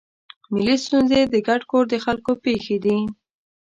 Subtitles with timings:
[0.53, 2.99] ملي ستونزې د ګډ کور د خلکو پېښې دي.